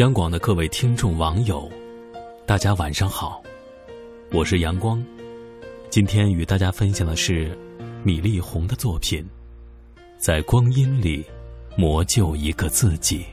[0.00, 1.70] 央广的各位听众网友，
[2.46, 3.42] 大家晚上好，
[4.32, 5.04] 我是阳光。
[5.90, 7.54] 今天与大家分享的是
[8.02, 9.22] 米粒红的作品，
[10.16, 11.22] 在光阴里
[11.76, 13.26] 磨就一个自己。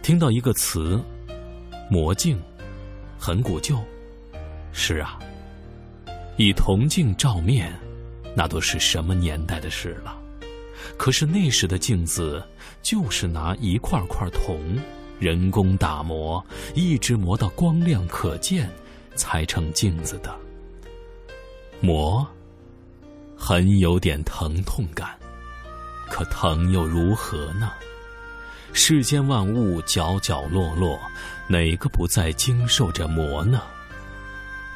[0.00, 1.02] 听到一个词
[1.90, 2.40] “魔镜”，
[3.18, 3.76] 很古旧。
[4.70, 5.18] 是啊，
[6.36, 7.76] 以铜镜照面，
[8.36, 10.21] 那都是什么年代的事了？
[10.96, 12.42] 可是那时的镜子，
[12.82, 14.60] 就是拿一块块铜，
[15.18, 18.70] 人工打磨，一直磨到光亮可见，
[19.14, 20.34] 才成镜子的。
[21.80, 22.26] 磨，
[23.36, 25.10] 很有点疼痛感，
[26.08, 27.72] 可疼又如何呢？
[28.72, 30.98] 世间万物角角落落，
[31.46, 33.60] 哪个不在经受着磨呢？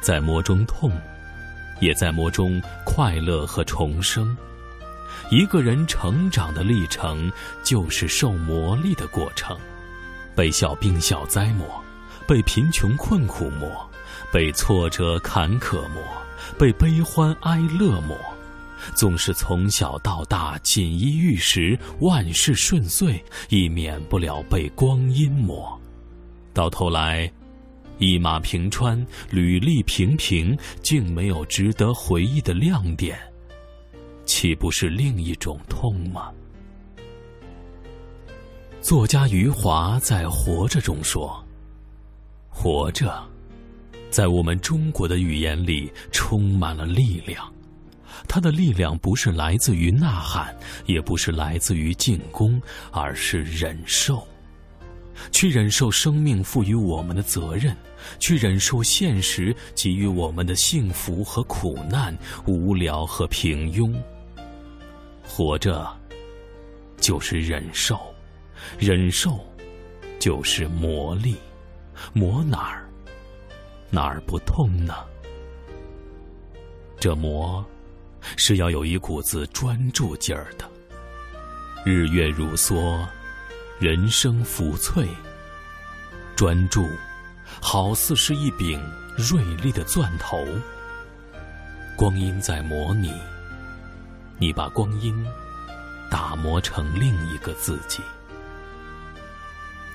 [0.01, 0.91] 在磨中痛，
[1.79, 4.37] 也在磨中快乐和重生。
[5.29, 7.31] 一个人成长的历程，
[7.63, 9.57] 就是受磨砺的过程，
[10.35, 11.65] 被小病小灾磨，
[12.27, 13.69] 被贫穷困苦磨，
[14.31, 16.01] 被挫折坎坷磨，
[16.57, 18.17] 被悲欢哀乐磨。
[18.93, 25.77] 总是从小到大锦衣玉食，万事顺遂，亦免不了被光阴磨。
[26.53, 27.29] 到头来，
[27.97, 33.17] 一马平川，履历平平，竟没有值得回忆的亮点，
[34.39, 36.31] 岂不是另一种痛吗？
[38.79, 41.43] 作家余华在《活着》中说
[42.47, 43.27] ：“活着，
[44.11, 47.51] 在我们中国的语言里充满了力量。”
[48.29, 54.23] 他的力量不是来自于呐喊，也不是来自于进攻，而是忍受。
[55.31, 57.75] 去忍受生命赋予我们的责任，
[58.19, 62.15] 去忍受现实给予我们的幸福和苦难、
[62.45, 63.99] 无聊和平庸。
[65.37, 65.87] 活着，
[66.99, 67.95] 就是忍受；
[68.79, 69.39] 忍受，
[70.17, 71.35] 就是磨砺。
[72.11, 72.89] 磨哪儿？
[73.91, 74.95] 哪儿不痛呢？
[76.99, 77.63] 这磨。
[78.35, 80.67] 是要有一股子专注劲儿的。
[81.85, 83.05] 日月如梭，
[83.77, 85.07] 人生浮翠。
[86.35, 86.83] 专注，
[87.61, 88.83] 好似是一柄
[89.15, 90.43] 锐利的钻头。
[91.95, 93.13] 光阴在磨你，
[94.37, 95.25] 你把光阴
[96.09, 98.01] 打磨成另一个自己。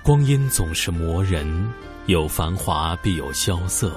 [0.02, 1.72] 光阴总是磨人，
[2.06, 3.92] 有繁华必有萧瑟，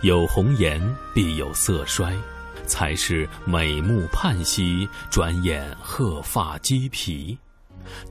[0.00, 0.80] 有红颜
[1.14, 2.16] 必有色衰。
[2.64, 7.36] 才是美目盼兮，转眼鹤发鸡皮。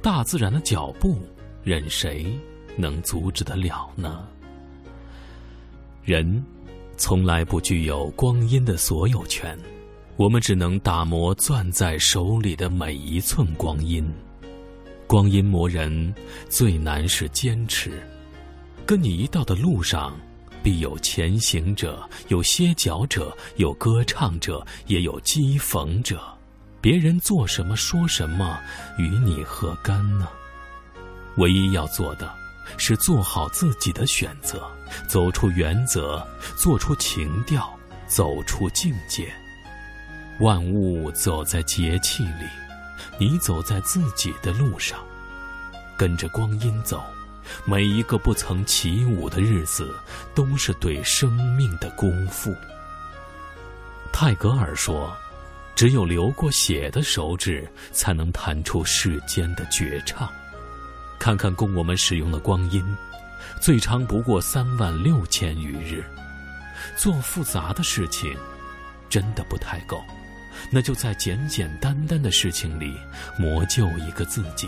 [0.03, 1.25] 大自然的脚步，
[1.63, 2.37] 任谁
[2.75, 4.27] 能阻止得了呢？
[6.03, 6.43] 人
[6.97, 9.57] 从来不具有光阴的所有权，
[10.21, 14.07] 我们只能打磨攥在手里的每一寸光阴。
[15.07, 16.13] 光阴磨人，
[16.47, 18.07] 最难是坚持。
[18.85, 20.15] 跟你一道的路上。
[20.61, 26.21] 必有前行者，有歇脚者，有歌唱者，也有讥讽者。
[26.79, 28.59] 别人做什么说什么，
[28.99, 30.27] 与你何干呢？
[31.37, 32.31] 唯一要做的，
[32.77, 34.69] 是做好自己的选择，
[35.07, 36.23] 走出原则，
[36.55, 37.67] 做出情调，
[38.05, 39.33] 走出境界。
[40.41, 42.47] 万物走在节气里，
[43.19, 44.99] 你走在自己的路上，
[45.95, 47.03] 跟着光阴走。
[47.63, 49.93] 每一个不曾起舞的日子，
[50.33, 52.51] 都是对生命的辜负。
[54.11, 55.15] 泰戈尔说
[55.75, 60.27] ：“只有流过血的手指，才能弹出世间的绝唱。”
[61.19, 62.83] 看看供我们使用的光阴，
[63.59, 66.03] 最长不过三万六千余日。
[66.97, 68.35] 做复杂的事情，
[69.07, 70.01] 真的不太够，
[70.69, 72.97] 那就在简简单单的事情里
[73.37, 74.67] 磨就一个自己。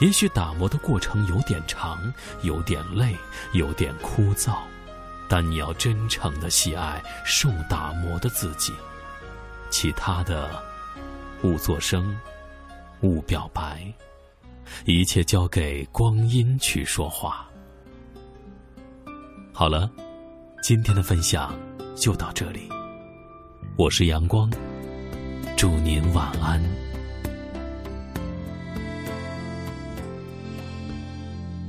[0.00, 3.14] 也许打磨的过程有点长，有点累，
[3.52, 4.58] 有点枯燥，
[5.28, 8.72] 但你要真诚的喜爱受打磨的自己。
[9.70, 10.62] 其他的，
[11.42, 12.16] 勿作声，
[13.02, 13.86] 勿表白，
[14.84, 17.48] 一切交给光阴去说话。
[19.52, 19.90] 好了，
[20.62, 21.56] 今天的分享
[21.96, 22.68] 就到这里。
[23.76, 24.50] 我是阳光，
[25.56, 26.60] 祝您晚安。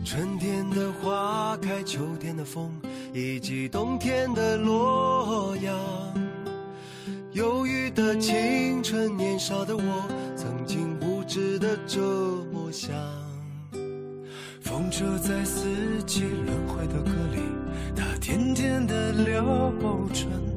[0.04, 2.70] 春天的花开，秋天的风，
[3.14, 5.74] 以及冬天的洛阳。
[7.32, 10.06] 忧郁的青春，年少的我，
[10.36, 12.02] 曾经无知的这
[12.52, 12.94] 么想。
[14.60, 17.40] 风车在四季轮回的歌里，
[17.96, 19.72] 它甜甜的流
[20.14, 20.57] 转。